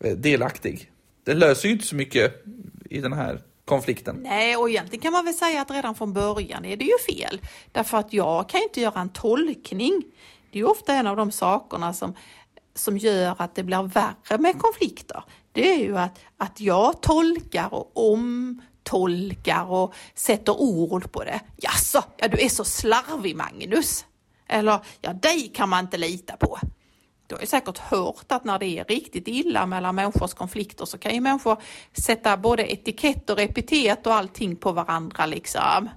[0.00, 0.90] eh, delaktig.
[1.24, 2.44] Det löser ju inte så mycket
[2.90, 4.16] i den här konflikten.
[4.22, 7.40] Nej, och egentligen kan man väl säga att redan från början är det ju fel.
[7.72, 10.02] Därför att jag kan inte göra en tolkning.
[10.50, 12.14] Det är ju ofta en av de sakerna som,
[12.74, 15.24] som gör att det blir värre med konflikter.
[15.52, 21.40] Det är ju att, att jag tolkar och omtolkar och sätter ord på det.
[21.56, 24.06] Jaså, ja du är så slarvig Magnus.
[24.48, 26.58] Eller, ja dig kan man inte lita på.
[27.26, 30.98] Du har ju säkert hört att när det är riktigt illa mellan människors konflikter så
[30.98, 35.88] kan ju människor sätta både etikett och epitet och allting på varandra liksom.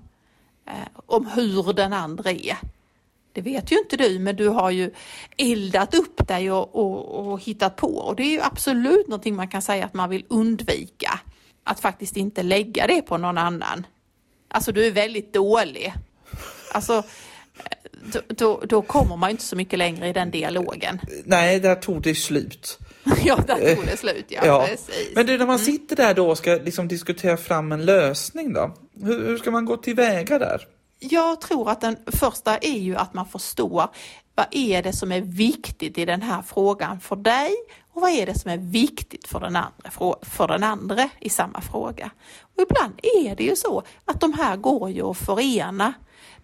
[0.65, 2.57] Eh, om hur den andra är.
[3.31, 4.93] Det vet ju inte du, men du har ju
[5.37, 7.97] eldat upp dig och, och, och hittat på.
[7.97, 11.19] Och det är ju absolut någonting man kan säga att man vill undvika.
[11.63, 13.87] Att faktiskt inte lägga det på någon annan.
[14.47, 15.93] Alltså du är väldigt dålig.
[16.73, 17.03] Alltså
[18.13, 20.99] då, då, då kommer man inte så mycket längre i den dialogen.
[21.25, 22.79] Nej, där tog det slut.
[23.23, 24.65] ja, där tog det slut, ja, Ja.
[24.69, 25.11] precis.
[25.15, 28.75] Men du, när man sitter där då och ska liksom diskutera fram en lösning då?
[29.03, 30.61] Hur, hur ska man gå tillväga där?
[30.99, 33.89] Jag tror att den första är ju att man förstår
[34.35, 37.51] vad är det som är viktigt i den här frågan för dig
[37.93, 41.61] och vad är det som är viktigt för den andra, för den andra i samma
[41.61, 42.11] fråga.
[42.41, 45.93] Och ibland är det ju så att de här går ju att förena.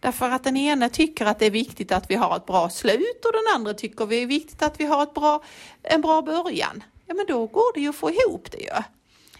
[0.03, 3.25] Därför att den ena tycker att det är viktigt att vi har ett bra slut
[3.25, 5.43] och den andra tycker det är viktigt att vi har ett bra,
[5.83, 6.83] en bra början.
[7.05, 8.69] Ja men då går det ju att få ihop det ju.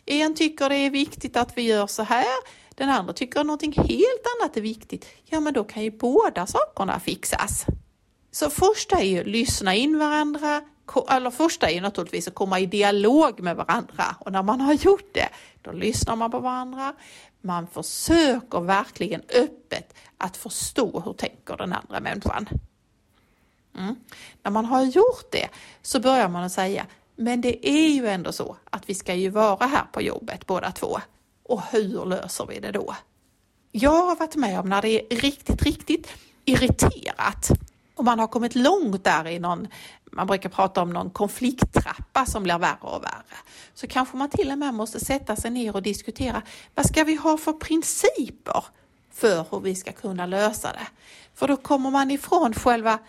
[0.05, 2.25] En tycker det är viktigt att vi gör så här,
[2.75, 5.07] den andra tycker att någonting helt annat är viktigt.
[5.25, 7.65] Ja, men då kan ju båda sakerna fixas.
[8.31, 10.61] Så första är ju lyssna in varandra,
[11.09, 14.73] eller första är ju naturligtvis att komma i dialog med varandra och när man har
[14.73, 15.29] gjort det,
[15.61, 16.93] då lyssnar man på varandra.
[17.41, 22.49] Man försöker verkligen öppet att förstå hur tänker den andra människan.
[23.77, 23.95] Mm.
[24.43, 25.49] När man har gjort det
[25.81, 29.29] så börjar man att säga, men det är ju ändå så att vi ska ju
[29.29, 30.99] vara här på jobbet båda två.
[31.43, 32.95] Och hur löser vi det då?
[33.71, 36.07] Jag har varit med om när det är riktigt, riktigt
[36.45, 37.49] irriterat
[37.95, 39.67] och man har kommit långt där i någon,
[40.11, 43.37] man brukar prata om någon konflikttrappa som blir värre och värre.
[43.73, 46.41] Så kanske man till och med måste sätta sig ner och diskutera,
[46.75, 48.63] vad ska vi ha för principer
[49.11, 50.87] för hur vi ska kunna lösa det?
[51.33, 52.99] För då kommer man ifrån själva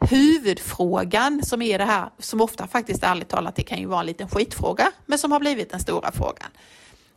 [0.00, 4.06] huvudfrågan som är det här, som ofta faktiskt ärligt talat, det kan ju vara en
[4.06, 6.50] liten skitfråga, men som har blivit den stora frågan.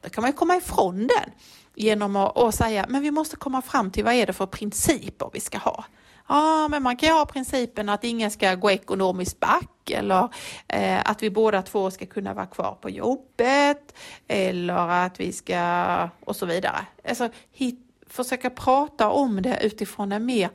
[0.01, 1.31] Då kan man ju komma ifrån den
[1.75, 5.29] genom att, att säga, men vi måste komma fram till vad är det för principer
[5.33, 5.85] vi ska ha.
[6.27, 10.29] Ja, men man kan ju ha principen att ingen ska gå ekonomiskt back eller
[10.67, 13.95] eh, att vi båda två ska kunna vara kvar på jobbet
[14.27, 16.85] eller att vi ska och så vidare.
[17.09, 20.49] Alltså hit, försöka prata om det utifrån en mer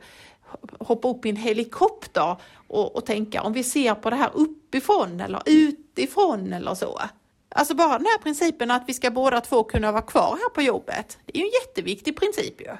[0.79, 2.35] hoppa upp i en helikopter
[2.67, 7.01] och, och tänka om vi ser på det här uppifrån eller utifrån eller så.
[7.49, 10.61] Alltså bara den här principen att vi ska båda två kunna vara kvar här på
[10.61, 11.17] jobbet.
[11.25, 12.77] Det är ju en jätteviktig princip ju.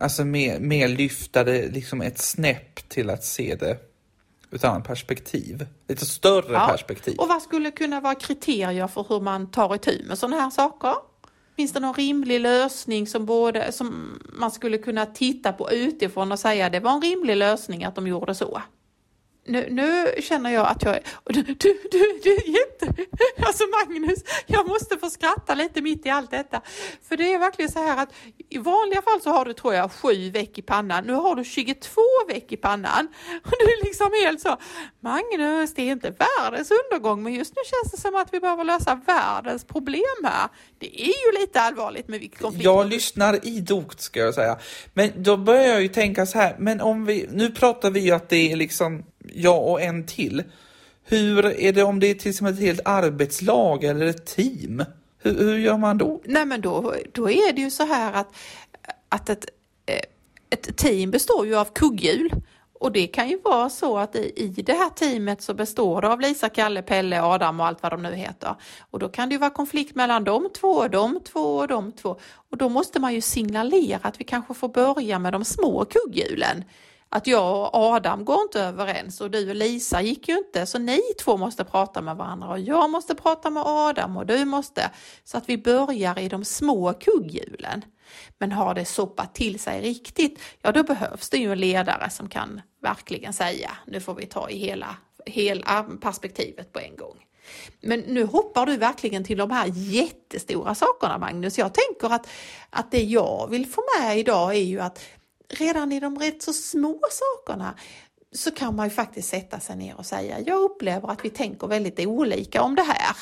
[0.00, 3.76] Alltså mer, mer lyfta det liksom ett snäpp till att se det
[4.50, 5.66] ur ett annat perspektiv.
[5.88, 6.66] Lite större Ja.
[6.70, 7.18] perspektiv.
[7.18, 10.94] Och vad skulle kunna vara kriterier för hur man tar itu med sådana här saker?
[11.56, 16.38] Finns det någon rimlig lösning som, både, som man skulle kunna titta på utifrån och
[16.38, 18.62] säga det var en rimlig lösning att de gjorde så?
[19.46, 21.02] Nu, nu känner jag att jag är...
[21.24, 21.54] Du, du,
[21.90, 22.94] du, du är jätte...
[23.46, 26.60] Alltså Magnus, jag måste få skratta lite mitt i allt detta.
[27.08, 28.08] För det är verkligen så här att
[28.48, 31.04] i vanliga fall så har du tror jag sju veck i pannan.
[31.04, 33.08] Nu har du 22 veck i pannan.
[33.44, 34.56] Och du är liksom helt så,
[35.00, 38.64] Magnus, det är inte världens undergång men just nu känns det som att vi behöver
[38.64, 40.48] lösa världens problem här.
[40.78, 42.64] Det är ju lite allvarligt med konflikt.
[42.64, 44.58] Jag lyssnar idogt ska jag säga.
[44.94, 48.10] Men då börjar jag ju tänka så här, men om vi, nu pratar vi ju
[48.10, 50.42] att det är liksom jag och en till.
[51.04, 54.84] Hur är det om det är till exempel ett helt arbetslag eller ett team?
[55.18, 56.20] Hur, hur gör man då?
[56.24, 58.34] Nej men då, då är det ju så här att,
[59.08, 59.44] att ett,
[59.86, 60.00] eh,
[60.50, 62.30] ett team består ju av kugghjul.
[62.80, 66.08] Och det kan ju vara så att i, i det här teamet så består det
[66.08, 68.54] av Lisa, Kalle, Pelle, Adam och allt vad de nu heter.
[68.90, 72.16] Och då kan det ju vara konflikt mellan de två, de två och de två.
[72.50, 76.64] Och då måste man ju signalera att vi kanske får börja med de små kugghjulen
[77.12, 80.78] att jag och Adam går inte överens och du och Lisa gick ju inte så
[80.78, 84.90] ni två måste prata med varandra och jag måste prata med Adam och du måste
[85.24, 87.84] så att vi börjar i de små kugghjulen.
[88.38, 92.28] Men har det soppat till sig riktigt, ja då behövs det ju en ledare som
[92.28, 94.96] kan verkligen säga nu får vi ta i hela,
[95.26, 97.16] hela perspektivet på en gång.
[97.80, 101.58] Men nu hoppar du verkligen till de här jättestora sakerna Magnus.
[101.58, 102.28] Jag tänker att,
[102.70, 105.00] att det jag vill få med idag är ju att
[105.50, 107.74] redan i de rätt så små sakerna
[108.32, 111.66] så kan man ju faktiskt sätta sig ner och säga jag upplever att vi tänker
[111.66, 113.16] väldigt olika om det här.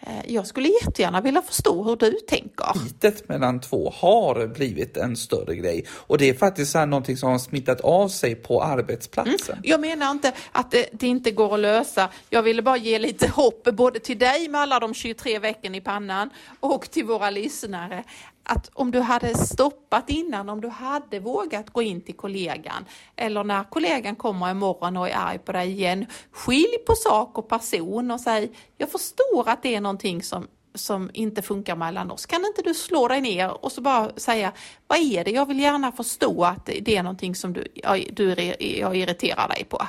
[0.00, 2.84] Eh, jag skulle jättegärna vilja förstå hur du tänker.
[2.84, 7.38] Bitet mellan två har blivit en större grej och det är faktiskt någonting som har
[7.38, 9.54] smittat av sig på arbetsplatsen.
[9.54, 9.62] Mm.
[9.64, 12.08] Jag menar inte att det, det, inte går att lösa.
[12.30, 15.80] Jag ville bara ge lite hopp både till dig med alla de 23 vecken i
[15.80, 18.04] pannan och till våra lyssnare
[18.50, 22.84] att om du hade stoppat innan, om du hade vågat gå in till kollegan
[23.16, 27.48] eller när kollegan kommer imorgon och är arg på dig igen, skilj på sak och
[27.48, 32.26] person och säg jag förstår att det är någonting som som inte funkar mellan oss.
[32.26, 34.52] Kan inte du slå dig ner och så bara säga
[34.86, 35.30] vad är det?
[35.30, 37.66] Jag vill gärna förstå att det är någonting som du,
[38.12, 39.86] du jag irriterar dig på.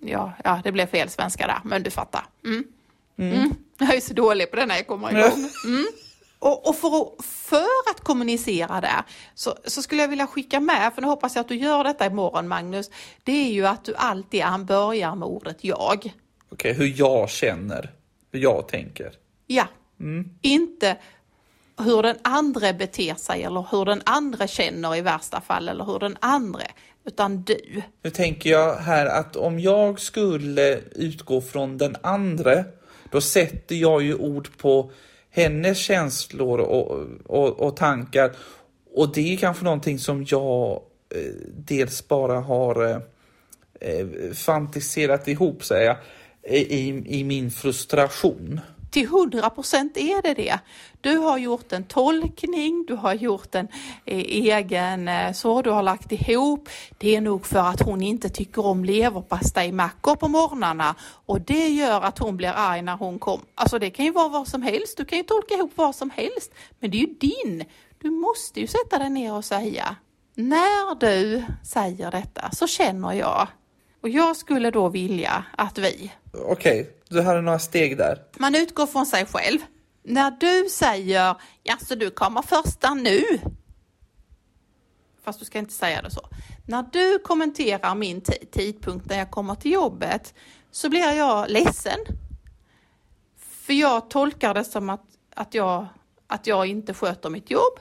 [0.00, 2.26] Ja, ja, det blev fel svenska där, men du fattar.
[2.44, 2.64] Mm.
[3.18, 3.32] Mm.
[3.32, 3.54] Mm.
[3.78, 5.50] Jag är så dålig på det när jag kommer igång.
[5.66, 5.86] Mm.
[6.38, 10.92] Och, och för, att, för, att, kommunicera det så, så, skulle jag vilja skicka med,
[10.94, 12.90] för nu hoppas jag att du gör detta imorgon Magnus,
[13.24, 15.98] det är ju att du alltid börjar med ordet jag.
[15.98, 16.12] Okej,
[16.50, 17.90] okay, hur jag känner,
[18.32, 19.21] hur jag tänker.
[19.52, 19.68] Ja,
[20.00, 20.30] mm.
[20.42, 20.96] inte
[21.78, 25.98] hur den andra beter sig eller hur den andra känner i värsta fall eller hur
[25.98, 26.62] den andra,
[27.04, 27.82] utan du.
[28.02, 32.64] Nu tänker jag här att om jag skulle utgå från den andra,
[33.10, 34.90] då sätter jag ju ord på
[35.30, 38.32] hennes känslor och, och, och tankar.
[38.94, 40.82] Och det är kanske någonting som jag
[41.14, 42.98] eh, dels bara har eh,
[43.80, 45.96] eh fantiserat ihop, säger jag,
[46.54, 48.60] i, i min frustration
[48.92, 50.58] till hundra procent är det det.
[51.00, 53.68] Du har gjort en tolkning, du har gjort en
[54.04, 56.68] eh, egen eh, så, du har lagt ihop.
[56.98, 60.94] Det är nog för att hon inte tycker om leverpastejmackor på morgnarna
[61.26, 63.44] och det gör att hon blir arg när hon kommer.
[63.54, 66.10] Alltså det kan ju vara vad som helst, du kan ju tolka ihop vad som
[66.10, 67.64] helst, men det är ju din.
[67.98, 69.96] Du måste ju sätta dig ner och säga,
[70.34, 73.48] när du säger detta så känner jag
[74.02, 76.12] och jag skulle då vilja att vi...
[76.32, 78.18] Okej, okay, du hade några steg där.
[78.38, 79.58] Man utgår från sig själv.
[80.02, 81.34] När du säger,
[81.80, 83.22] så du kommer första nu.
[85.24, 86.28] Fast du ska inte säga det så.
[86.66, 88.20] När du kommenterar min
[88.52, 90.34] tidpunkt när jag kommer till jobbet
[90.70, 91.98] så blir jag ledsen.
[93.38, 95.86] För jag tolkar det som att, att, jag,
[96.26, 97.78] att jag inte sköter mitt jobb.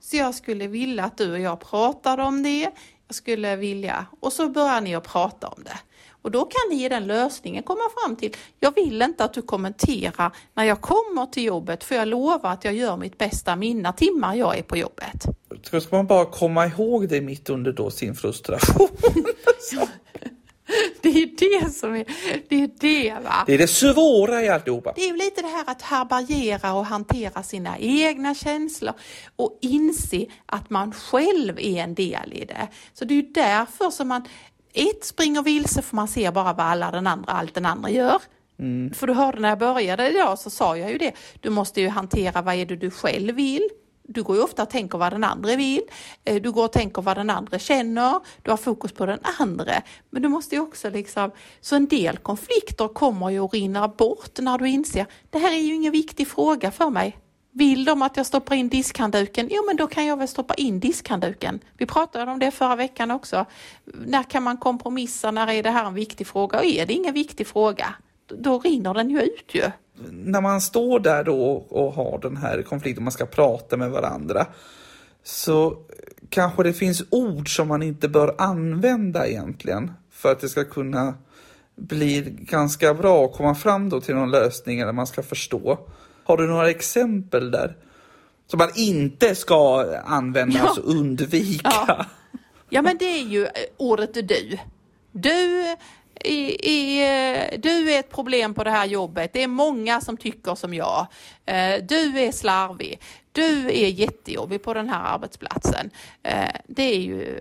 [0.00, 2.70] Så jag skulle vilja att du och jag pratade om det
[3.06, 5.78] jag skulle vilja och så börjar ni att prata om det.
[6.26, 9.42] Och då kan ni i den lösningen komma fram till, jag vill inte att du
[9.42, 13.92] kommenterar när jag kommer till jobbet för jag lovar att jag gör mitt bästa mina
[13.92, 15.26] timmar jag är på jobbet.
[15.62, 18.88] Ska man bara komma ihåg det mitt under då sin frustration?
[21.00, 22.04] Det är det som är,
[22.48, 23.44] det är det va.
[23.46, 24.92] Det är det svåra i alltihopa.
[24.96, 28.94] Det är ju lite det här att härbärgera och hantera sina egna känslor
[29.36, 32.68] och inse att man själv är en del i det.
[32.94, 34.22] Så det är ju därför som man
[34.76, 38.22] ett springer vilse för man ser bara vad alla den andra, allt den andra gör.
[38.58, 38.94] Mm.
[38.94, 41.88] För du hörde när jag började idag så sa jag ju det, du måste ju
[41.88, 43.68] hantera vad är det du själv vill,
[44.08, 45.82] du går ju ofta och tänker vad den andra vill.
[46.24, 48.20] Eh, du går och tänker vad den andra känner.
[48.42, 49.82] Du har fokus på den andra.
[50.10, 54.38] Men du måste ju också liksom, så en del konflikter kommer ju att rinna bort
[54.38, 57.16] när du inser, det här är ju ingen viktig fråga för mig.
[57.56, 59.48] Vill de att jag stoppar in diskhandduken?
[59.50, 61.60] Jo, men då kan jag väl stoppa in diskhandduken.
[61.76, 63.46] Vi pratade om det förra veckan också.
[63.84, 65.30] När kan man kompromissa?
[65.30, 66.58] När är det här en viktig fråga?
[66.58, 67.94] Och är det ingen viktig fråga,
[68.26, 69.70] då rinner den ju ut ju
[70.10, 74.46] när man står där då och har den här konflikten, man ska prata med varandra,
[75.22, 75.76] så
[76.28, 81.14] kanske det finns ord som man inte bör använda egentligen för att det ska kunna
[81.76, 85.78] bli ganska bra och komma fram då till någon lösning eller man ska förstå.
[86.26, 87.76] Har du några exempel där?
[88.46, 90.64] Som man inte ska använda, ja.
[90.64, 91.70] alltså undvika.
[91.88, 92.06] Ja.
[92.70, 94.58] ja, men det är ju ordet du.
[95.12, 95.76] Du
[96.24, 99.32] i, i, eh, du är ett problem på det här jobbet.
[99.32, 101.06] Det är många som tycker som jag.
[101.46, 103.00] Eh, du är slarvig.
[103.32, 105.90] Du är jättejobbig på den här arbetsplatsen.
[106.22, 107.40] Eh, det är ju,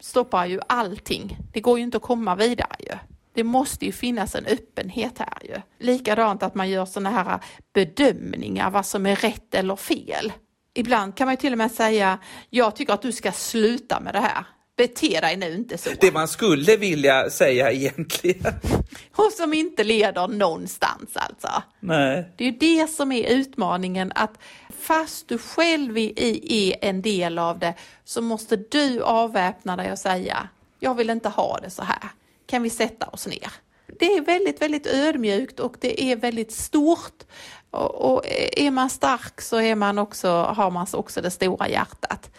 [0.00, 1.38] stoppar ju allting.
[1.52, 2.92] Det går ju inte att komma vidare ju.
[3.36, 5.86] Det måste ju finnas en öppenhet här ju.
[5.86, 7.40] Likadant att man gör sådana här
[7.72, 10.32] bedömningar vad som är rätt eller fel.
[10.74, 12.18] Ibland kan man ju till och med säga,
[12.50, 14.44] jag tycker att du ska sluta med det här.
[14.76, 15.90] bete dig nu inte så.
[16.00, 18.54] Det man skulle vilja säga egentligen.
[19.16, 21.62] Och som inte leder någonstans alltså.
[21.80, 22.32] Nej.
[22.36, 24.38] Det är ju det som är utmaningen att
[24.80, 27.74] fast du själv är, en del av det
[28.04, 30.48] så måste du avväpna dig och säga
[30.80, 32.10] jag vill inte ha det så här.
[32.46, 33.52] Kan vi sätta oss ner?
[33.98, 37.22] Det är väldigt, väldigt ödmjukt och det är väldigt stort.
[37.70, 38.22] Och, och
[38.56, 42.30] är man stark så är man också, har man också det stora hjärtat.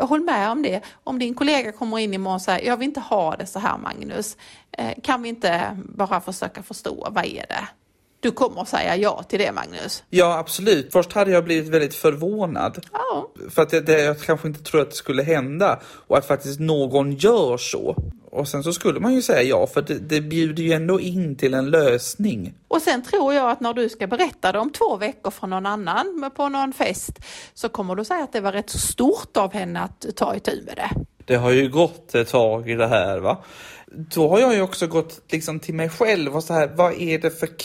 [0.00, 0.80] Håll med om det.
[1.04, 3.78] Om din kollega kommer in imorgon och säger jag vill inte ha det så här
[3.78, 4.36] Magnus.
[4.72, 7.68] Eh, kan vi inte bara försöka förstå vad är det?
[8.26, 10.02] Du kommer att säga ja till det Magnus?
[10.10, 10.92] Ja, absolut.
[10.92, 12.86] Först hade jag blivit väldigt förvånad.
[12.92, 13.28] Ja.
[13.50, 17.12] För att det, jag kanske inte trodde att det skulle hända och att faktiskt någon
[17.12, 17.96] gör så.
[18.30, 21.36] Och sen så skulle man ju säga ja, för det, det bjuder ju ändå in
[21.36, 22.54] till en lösning.
[22.68, 25.66] Och sen tror jag att när du ska berätta det om två veckor för någon
[25.66, 27.12] annan på någon fest
[27.54, 30.62] så kommer du säga att det var rätt så stort av henne att ta itu
[30.66, 30.90] med det.
[31.24, 33.44] Det har ju gått ett tag i det här va.
[33.86, 37.18] Då har jag ju också gått liksom till mig själv och så här, vad är
[37.18, 37.58] det för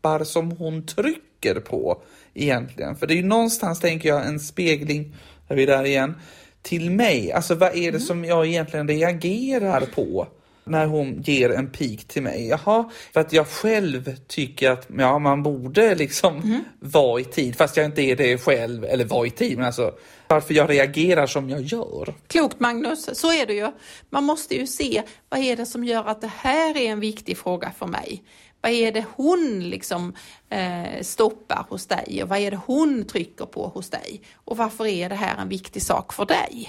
[0.00, 2.02] knappar som hon trycker på
[2.34, 2.96] egentligen?
[2.96, 5.14] För det är ju någonstans, tänker jag, en spegling,
[5.48, 6.14] är vi där igen,
[6.62, 7.32] till mig.
[7.32, 8.00] Alltså vad är det mm.
[8.00, 10.26] som jag egentligen reagerar på?
[10.64, 12.48] när hon ger en pik till mig.
[12.48, 16.64] Jaha, för att jag själv tycker att ja, man borde liksom mm.
[16.80, 19.92] vara i tid, fast jag inte är det själv, eller vara i tid, men alltså
[20.28, 22.14] varför jag reagerar som jag gör.
[22.26, 23.70] Klokt Magnus, så är det ju.
[24.10, 27.38] Man måste ju se vad är det som gör att det här är en viktig
[27.38, 28.22] fråga för mig.
[28.60, 30.14] Vad är det hon liksom
[30.50, 34.20] eh, stoppar hos dig och vad är det hon trycker på hos dig?
[34.34, 36.66] Och varför är det här en viktig sak för dig?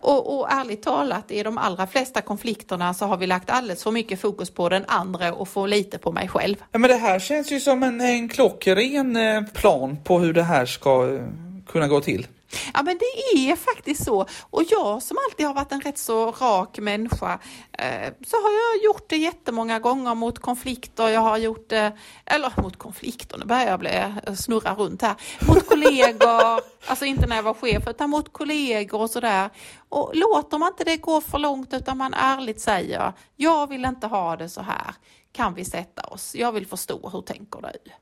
[0.00, 3.90] Och, och ärligt talat, i de allra flesta konflikterna så har vi lagt alldeles för
[3.90, 6.56] mycket fokus på den andra och för lite på mig själv.
[6.72, 10.42] Ja, men det här känns ju som en, en klockren eh, plan på hur det
[10.42, 11.22] här ska eh,
[11.66, 12.26] kunna gå till.
[12.74, 14.26] Ja men det är faktiskt så.
[14.50, 17.38] Och jag som alltid har varit en rätt så rak människa
[17.78, 21.08] eh, så har jag gjort det jättemånga gånger mot konflikter.
[21.08, 21.92] Jag har gjort det,
[22.26, 23.90] eller mot konflikter, nu börjar jag bli,
[24.26, 25.14] eh, snurra runt här.
[25.48, 29.50] Mot kollegor, alltså inte när jag var chef utan mot kollegor och sådär.
[29.88, 34.06] Och låter man inte det gå för långt utan man ärligt säger jag vill inte
[34.06, 34.94] ha det så här.
[35.32, 36.34] Kan vi sätta oss?
[36.34, 37.92] Jag vill förstå, hur tänker du?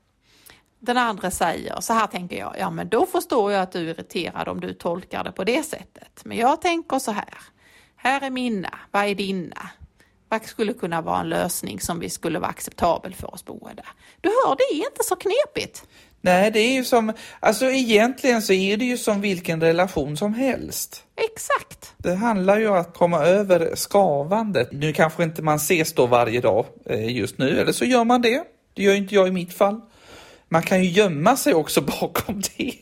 [0.85, 3.93] Den andra säger, så här tänker jag, ja men då förstår jag att du är
[3.93, 6.21] irriterad om du tolkar det på det sättet.
[6.25, 7.37] Men jag tänker så här,
[7.95, 9.69] här är mina, vad är dina?
[10.29, 13.83] Vad skulle kunna vara en lösning som vi skulle vara acceptabel för oss båda?
[14.21, 15.83] Du hör, det är inte så knepigt.
[16.21, 20.33] Nej, det är ju som, alltså egentligen så är det ju som vilken relation som
[20.33, 21.03] helst.
[21.15, 21.93] Exakt.
[21.97, 24.71] Det handlar ju om att komma över skavandet.
[24.71, 28.21] Nu kanske inte man ses då varje dag eh, just nu, eller så gör man
[28.21, 28.43] det.
[28.73, 29.81] Det gör inte jag i mitt fall
[30.55, 32.75] man kan ju gömma sig också bakom det.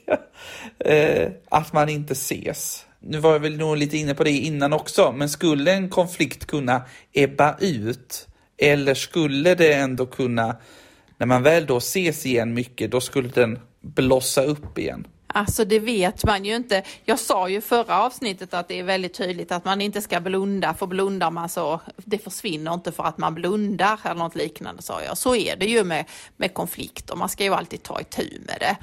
[0.80, 2.86] Eh, att man inte ses.
[3.00, 6.46] Nu var jag väl nog lite inne på det innan också, men skulle en konflikt
[6.46, 6.82] kunna
[7.14, 8.28] ebba ut?
[8.58, 10.56] Eller skulle det ändå kunna,
[11.18, 15.08] när man väl då ses igen mycket, då skulle den blossa upp igen?
[15.36, 16.84] Alltså det vet man ju inte.
[17.06, 20.74] Jag sa ju förra avsnittet att det är väldigt tydligt att man inte ska blunda,
[20.74, 25.02] för blundar man så, det försvinner inte för att man blundar eller något liknande sa
[25.04, 25.18] jag.
[25.18, 26.06] Så är det ju med,
[26.38, 28.78] med konflikter, man ska ju alltid ta itu med det.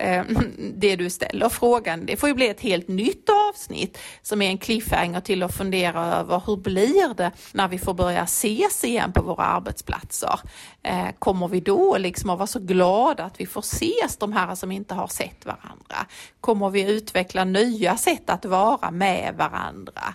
[0.00, 0.24] Eh,
[0.76, 4.58] det du ställer frågan, det får ju bli ett helt nytt avsnitt som är en
[4.58, 9.22] cliffhanger till att fundera över hur blir det när vi får börja ses igen på
[9.22, 10.40] våra arbetsplatser?
[10.82, 14.54] Eh, kommer vi då liksom att vara så glada att vi får ses, de här
[14.54, 16.06] som inte har sett varandra?
[16.40, 20.14] Kommer vi utveckla nya sätt att vara med varandra?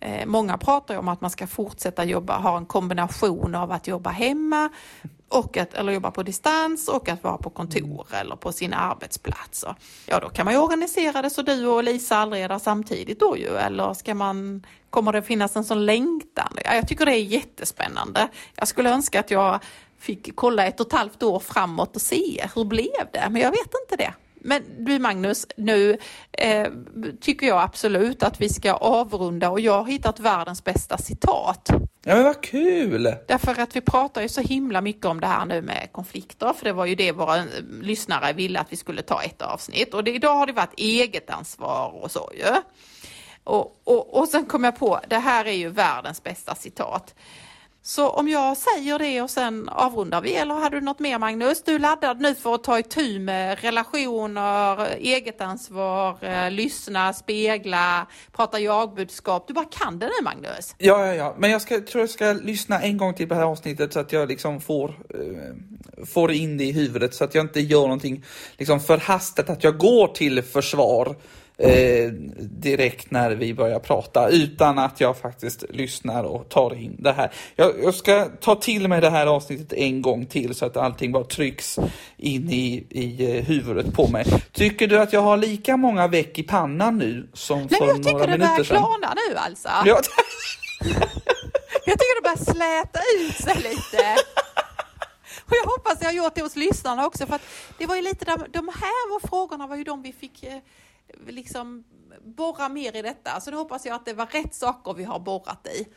[0.00, 3.86] Eh, många pratar ju om att man ska fortsätta jobba, ha en kombination av att
[3.86, 4.68] jobba hemma
[5.28, 8.20] och att, eller jobba på distans och att vara på kontor mm.
[8.20, 9.64] eller på sin arbetsplats.
[10.06, 13.20] Ja, då kan man ju organisera det så du och Lisa aldrig är där samtidigt
[13.20, 16.52] då ju, eller ska man, kommer det finnas en sån längtan?
[16.64, 18.28] Ja, jag tycker det är jättespännande.
[18.56, 19.60] Jag skulle önska att jag
[19.98, 23.50] fick kolla ett och ett halvt år framåt och se hur blev det, men jag
[23.50, 24.12] vet inte det.
[24.48, 25.98] Men du Magnus, nu
[26.32, 26.66] eh,
[27.20, 31.68] tycker jag absolut att vi ska avrunda och jag har hittat världens bästa citat.
[32.04, 33.14] Ja men vad kul!
[33.28, 36.64] Därför att vi pratar ju så himla mycket om det här nu med konflikter, för
[36.64, 37.44] det var ju det våra eh,
[37.82, 41.30] lyssnare ville att vi skulle ta ett avsnitt och det, idag har det varit eget
[41.30, 42.62] ansvar och så ju.
[43.44, 47.14] Och, och, och sen kom jag på, det här är ju världens bästa citat.
[47.88, 51.62] Så om jag säger det och sen avrundar vi, eller hade du något mer Magnus?
[51.62, 58.06] Du är laddad nu för att ta itu med relationer, eget ansvar, eh, lyssna, spegla,
[58.32, 59.48] prata jagbudskap.
[59.48, 60.74] Du bara kan det nu Magnus.
[60.78, 63.40] Ja, ja, ja, men jag ska, tror jag ska lyssna en gång till på det
[63.40, 67.34] här avsnittet så att jag liksom får, eh, får in det i huvudet så att
[67.34, 68.24] jag inte gör någonting
[68.56, 71.16] liksom förhastat, att jag går till försvar
[71.58, 77.12] eh, direkt när vi börjar prata utan att jag faktiskt lyssnar och tar in det
[77.12, 77.32] här.
[77.56, 81.12] Jag, jag ska ta till mig det här avsnittet en gång till så att allting
[81.12, 81.78] bara trycks
[82.16, 84.24] in i, i eh, huvudet på mig.
[84.52, 87.88] Tycker du att jag har lika många veck i pannan nu som Nej, för men
[87.88, 88.76] jag tycker några det minuter börjar sedan?
[88.76, 89.68] klarna nu alltså.
[89.84, 89.84] Ja,
[91.84, 94.16] Jag tycker det börjar släta ut sig lite.
[95.44, 97.42] Och jag hoppas jag har gjort det hos lyssnarna också för att
[97.78, 100.58] det var ju lite där, de här var frågorna var ju de vi fick eh,
[101.26, 101.84] liksom
[102.24, 103.40] borra mer i detta.
[103.40, 105.88] Så då hoppas jag att det var rätt saker vi har borrat i.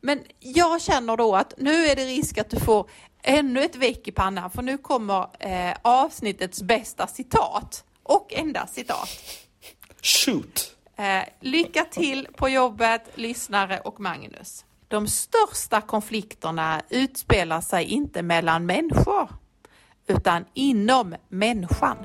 [0.00, 2.90] Men jag känner då att nu är det risk att du får
[3.22, 9.08] ännu ett veck i pannan för nu kommer eh, avsnittets bästa citat och enda citat.
[10.02, 10.74] shoot!
[10.96, 14.64] Eh, lycka till på jobbet, lyssnare och Magnus.
[14.88, 19.28] De största konflikterna utspelar sig inte mellan människor,
[20.06, 21.96] utan inom människan.